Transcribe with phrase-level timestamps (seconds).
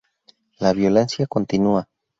[0.57, 1.87] La violencia continúa.